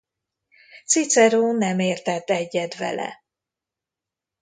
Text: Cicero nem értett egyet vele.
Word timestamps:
Cicero 0.85 1.51
nem 1.51 1.79
értett 1.79 2.29
egyet 2.29 2.77
vele. 2.77 3.23